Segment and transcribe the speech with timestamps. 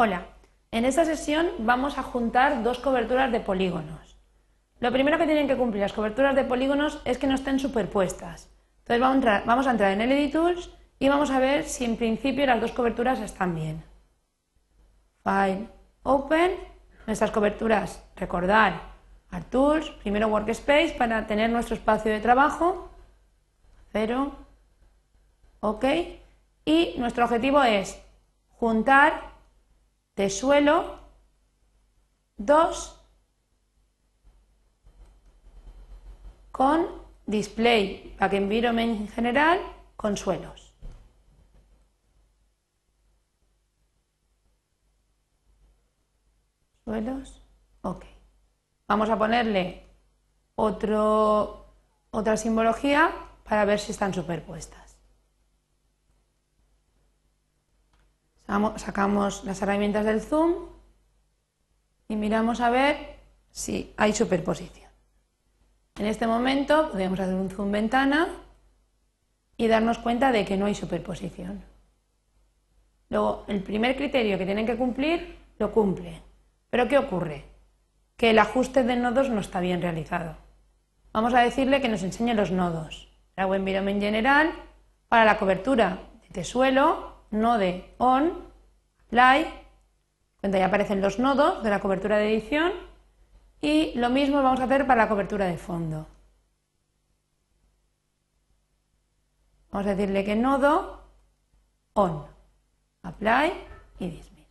[0.00, 0.26] Hola,
[0.70, 4.16] en esta sesión vamos a juntar dos coberturas de polígonos.
[4.78, 8.48] Lo primero que tienen que cumplir las coberturas de polígonos es que no estén superpuestas.
[8.84, 10.70] Entonces vamos a entrar, en el Editools
[11.00, 13.82] y vamos a ver si en principio las dos coberturas están bien.
[15.24, 15.66] File,
[16.04, 16.52] Open,
[17.08, 18.80] nuestras coberturas, recordar,
[19.32, 22.92] ArtTools, primero Workspace para tener nuestro espacio de trabajo,
[23.90, 24.30] cero,
[25.58, 25.84] ok,
[26.64, 28.00] y nuestro objetivo es
[28.50, 29.36] juntar
[30.18, 30.98] de suelo
[32.38, 33.00] 2
[36.50, 36.88] con
[37.24, 39.60] display back environment en general
[39.96, 40.74] con suelos.
[46.84, 47.40] Suelos,
[47.82, 48.04] ok.
[48.88, 49.86] Vamos a ponerle
[50.56, 51.66] otro,
[52.10, 53.12] otra simbología
[53.44, 54.87] para ver si están superpuestas.
[58.76, 60.54] Sacamos las herramientas del zoom
[62.08, 63.18] y miramos a ver
[63.50, 64.90] si hay superposición.
[65.96, 68.28] En este momento podemos hacer un zoom ventana
[69.58, 71.62] y darnos cuenta de que no hay superposición.
[73.10, 76.22] Luego, el primer criterio que tienen que cumplir lo cumple.
[76.70, 77.44] Pero ¿qué ocurre?
[78.16, 80.36] Que el ajuste de nodos no está bien realizado.
[81.12, 83.08] Vamos a decirle que nos enseñe los nodos.
[83.36, 84.52] Hago environment general
[85.08, 85.98] para la cobertura
[86.30, 88.32] de suelo node on,
[89.06, 89.46] apply,
[90.40, 92.72] cuando ya aparecen los nodos de la cobertura de edición
[93.60, 96.06] y lo mismo vamos a hacer para la cobertura de fondo.
[99.70, 101.02] Vamos a decirle que nodo
[101.94, 102.24] on,
[103.02, 103.52] apply
[103.98, 104.46] y dismiss.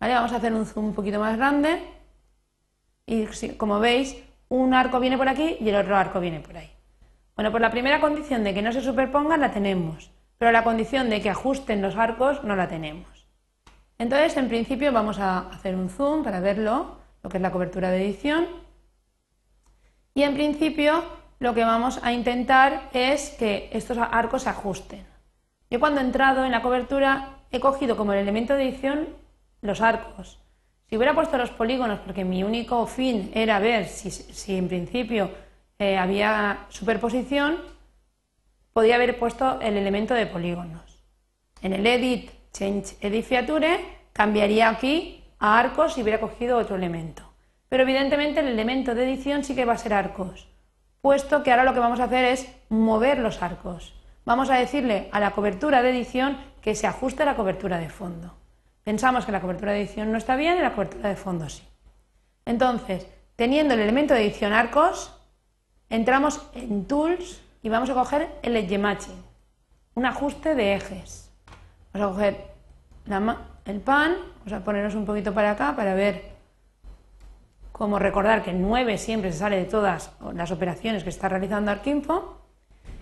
[0.00, 1.82] Vamos a hacer un zoom un poquito más grande
[3.06, 4.16] y como veis
[4.48, 6.70] un arco viene por aquí y el otro arco viene por ahí.
[7.36, 11.10] Bueno, pues la primera condición de que no se superpongan la tenemos pero la condición
[11.10, 13.26] de que ajusten los arcos no la tenemos.
[13.98, 17.90] Entonces, en principio vamos a hacer un zoom para verlo, lo que es la cobertura
[17.90, 18.46] de edición.
[20.14, 21.04] Y en principio
[21.40, 25.04] lo que vamos a intentar es que estos arcos se ajusten.
[25.68, 29.08] Yo cuando he entrado en la cobertura he cogido como el elemento de edición
[29.60, 30.38] los arcos.
[30.88, 35.32] Si hubiera puesto los polígonos, porque mi único fin era ver si, en principio
[35.78, 37.58] eh, había superposición,
[38.72, 41.02] podría haber puesto el elemento de polígonos.
[41.62, 43.80] En el edit change edit feature
[44.12, 47.22] cambiaría aquí a arcos y hubiera cogido otro elemento.
[47.68, 50.48] Pero evidentemente el elemento de edición sí que va a ser arcos,
[51.00, 53.94] puesto que ahora lo que vamos a hacer es mover los arcos.
[54.24, 57.88] Vamos a decirle a la cobertura de edición que se ajuste a la cobertura de
[57.88, 58.34] fondo.
[58.84, 61.62] Pensamos que la cobertura de edición no está bien y la cobertura de fondo sí.
[62.44, 65.14] Entonces, teniendo el elemento de edición arcos,
[65.88, 69.22] entramos en Tools, y vamos a coger el matching,
[69.94, 71.32] un ajuste de ejes.
[71.92, 72.46] Vamos a coger
[73.64, 76.30] el pan, vamos a ponernos un poquito para acá para ver
[77.72, 81.70] cómo recordar que el 9 siempre se sale de todas las operaciones que está realizando
[81.70, 82.38] Arquinfo.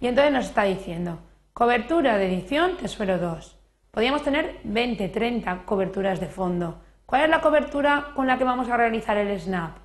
[0.00, 1.18] Y entonces nos está diciendo,
[1.52, 3.58] cobertura de edición te suelo 2.
[3.90, 6.80] Podríamos tener 20, 30 coberturas de fondo.
[7.06, 9.76] ¿Cuál es la cobertura con la que vamos a realizar el snap?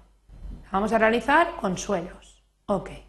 [0.71, 2.43] vamos a realizar con suelos.
[2.65, 3.06] Ok.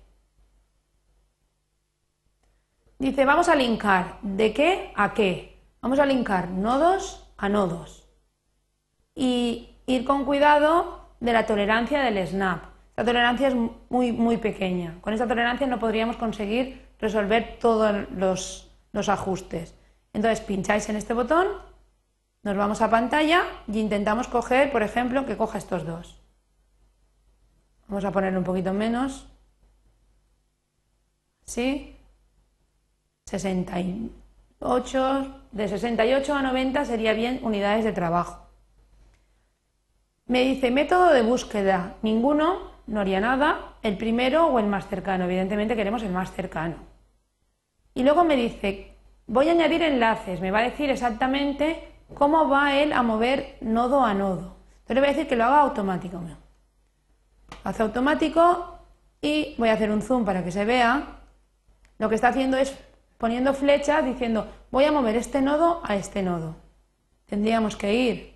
[2.98, 5.56] Dice, vamos a linkar de qué a qué.
[5.80, 8.08] Vamos a linkar nodos a nodos.
[9.14, 12.64] Y ir con cuidado de la tolerancia del snap.
[12.96, 13.54] La tolerancia es
[13.88, 14.98] muy, muy pequeña.
[15.00, 19.76] Con esta tolerancia no podríamos conseguir resolver todos los, los ajustes.
[20.12, 21.46] Entonces pincháis en este botón,
[22.42, 26.20] nos vamos a pantalla y intentamos coger, por ejemplo, que coja estos dos.
[27.86, 29.28] Vamos a poner un poquito menos.
[31.44, 31.97] ¿Sí?
[33.28, 38.48] 68, de 68 a 90 sería bien unidades de trabajo.
[40.26, 45.24] Me dice método de búsqueda, ninguno, no haría nada, el primero o el más cercano,
[45.24, 46.76] evidentemente queremos el más cercano.
[47.94, 48.94] Y luego me dice,
[49.26, 54.04] voy a añadir enlaces, me va a decir exactamente cómo va él a mover nodo
[54.04, 54.56] a nodo.
[54.80, 56.20] Entonces le voy a decir que lo haga automático.
[57.64, 58.78] Hace automático
[59.20, 61.18] y voy a hacer un zoom para que se vea.
[61.98, 62.78] Lo que está haciendo es
[63.18, 66.56] poniendo flechas diciendo voy a mover este nodo a este nodo.
[67.26, 68.34] Tendríamos que ir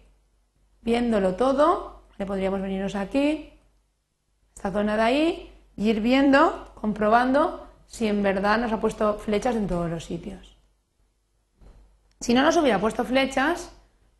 [0.83, 3.53] viéndolo todo, le podríamos venirnos aquí,
[4.55, 9.57] esta zona de ahí, y ir viendo, comprobando si en verdad nos ha puesto flechas
[9.57, 10.57] en todos los sitios.
[12.21, 13.75] Si no nos hubiera puesto flechas,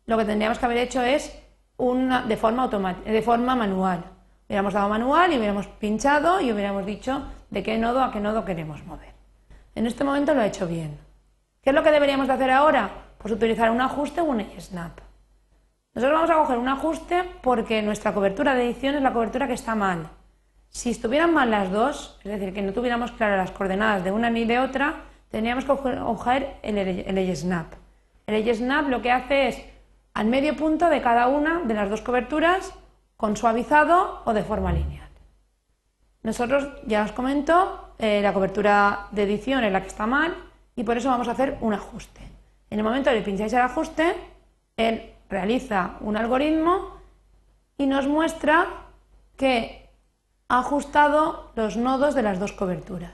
[0.05, 1.37] lo que tendríamos que haber hecho es
[1.77, 2.67] una, de, forma
[3.05, 4.03] de forma manual.
[4.47, 8.43] Hubiéramos dado manual y hubiéramos pinchado y hubiéramos dicho de qué nodo a qué nodo
[8.43, 9.12] queremos mover.
[9.75, 10.97] En este momento lo ha hecho bien.
[11.61, 12.89] ¿Qué es lo que deberíamos de hacer ahora?
[13.17, 14.99] Pues utilizar un ajuste o un snap.
[15.95, 19.53] Nosotros vamos a coger un ajuste porque nuestra cobertura de edición es la cobertura que
[19.53, 20.09] está mal.
[20.69, 24.29] Si estuvieran mal las dos, es decir, que no tuviéramos claras las coordenadas de una
[24.29, 27.73] ni de otra, tendríamos que coger el, el snap.
[28.25, 29.63] El snap lo que hace es
[30.13, 32.73] al medio punto de cada una de las dos coberturas
[33.17, 35.02] con suavizado o de forma lineal.
[36.23, 40.33] Nosotros, ya os comento, eh, la cobertura de edición es la que está mal
[40.75, 42.21] y por eso vamos a hacer un ajuste.
[42.69, 44.15] En el momento que pincháis el ajuste,
[44.77, 46.97] él realiza un algoritmo
[47.77, 48.67] y nos muestra
[49.37, 49.89] que
[50.47, 53.13] ha ajustado los nodos de las dos coberturas.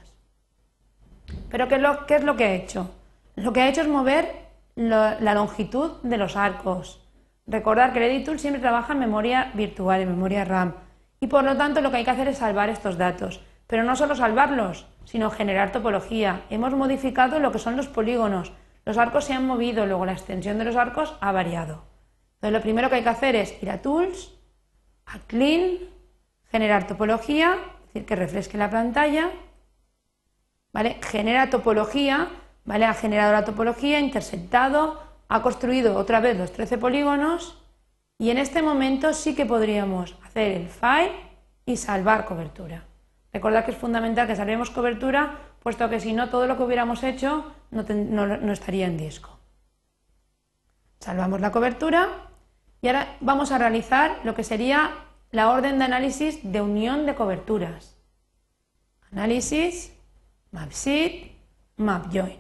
[1.50, 1.82] Pero ¿qué es
[2.24, 2.92] lo, que ha hecho?
[3.36, 7.02] Lo que ha hecho es mover la longitud de los arcos.
[7.48, 10.74] Recordar que el Editool siempre trabaja en memoria virtual, en memoria RAM.
[11.20, 13.42] Y por lo tanto lo que hay que hacer es salvar estos datos.
[13.68, 16.42] Pero no solo salvarlos, sino generar topología.
[16.50, 18.52] Hemos modificado lo que son los polígonos.
[18.86, 21.84] Los arcos se han movido, luego la extensión de los arcos ha variado.
[22.36, 24.34] Entonces lo primero que hay que hacer es ir a Tools,
[25.06, 25.78] a Clean,
[26.52, 29.30] generar topología, es decir, que refresque la pantalla,
[30.72, 30.98] ¿vale?
[31.02, 32.30] Genera topología,
[32.66, 32.86] ¿vale?
[32.86, 37.62] Ha generado la topología, intersectado, ha construido otra vez los 13 polígonos
[38.22, 41.14] y en este momento sí que podríamos hacer el file
[41.66, 42.84] y salvar cobertura.
[43.32, 47.02] Recordad que es fundamental que salvemos cobertura, puesto que si no, todo lo que hubiéramos
[47.04, 49.40] hecho no, estaría en disco.
[51.00, 52.10] Salvamos la cobertura
[52.82, 54.92] y ahora vamos a realizar lo que sería
[55.32, 57.98] la orden de análisis de unión de coberturas.
[59.14, 59.96] Análisis,
[60.52, 62.40] map join.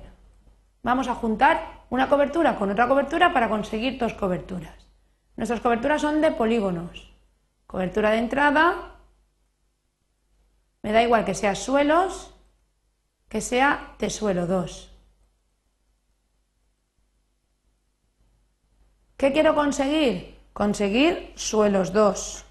[0.84, 4.79] Vamos a juntar una cobertura con otra cobertura para conseguir dos coberturas.
[5.40, 7.14] Nuestras coberturas son de polígonos.
[7.66, 8.98] Cobertura de entrada,
[10.84, 12.36] me da igual que sea suelos,
[13.30, 14.92] que sea de suelo 2.
[19.16, 20.36] ¿Qué quiero conseguir?
[20.52, 22.44] Conseguir suelos 2.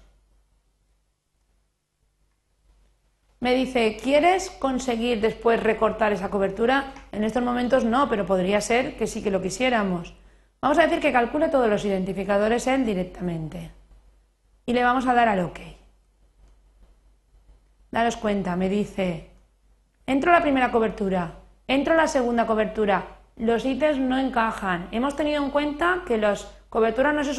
[3.39, 6.91] Me dice, ¿quieres conseguir después recortar esa cobertura?
[7.11, 10.15] En estos momentos no, pero podría ser que sí que lo quisiéramos.
[10.61, 13.71] Vamos a decir que calcule todos los identificadores él directamente.
[14.65, 15.59] Y le vamos a dar al OK.
[17.91, 19.29] Daros cuenta, me dice,
[20.05, 21.31] entro a la primera cobertura,
[21.65, 24.89] entro a la segunda cobertura, los ítems no encajan.
[24.91, 27.31] Hemos tenido en cuenta que las coberturas no se,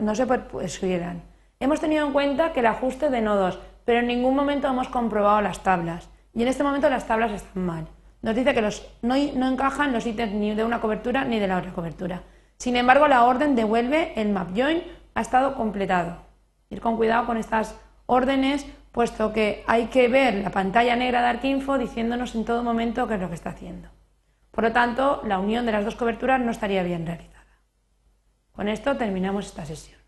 [0.00, 1.22] no se superpusieran.
[1.58, 5.40] Hemos tenido en cuenta que el ajuste de nodos, pero en ningún momento hemos comprobado
[5.42, 6.08] las tablas.
[6.34, 7.88] Y en este momento las tablas están mal.
[8.22, 11.48] Nos dice que los, no, no encajan los ítems ni de una cobertura ni de
[11.48, 12.22] la otra cobertura.
[12.60, 14.82] Sin embargo, la orden devuelve el map join
[15.14, 16.18] ha estado completado.
[16.68, 17.74] Ir con cuidado con estas
[18.04, 23.08] órdenes, puesto que hay que ver la pantalla negra de Arquinfo diciéndonos en todo momento
[23.08, 23.88] qué es lo que está haciendo.
[24.50, 27.46] Por lo tanto, la unión de las dos coberturas no estaría bien realizada.
[28.52, 29.99] Con esto terminamos esta sesión.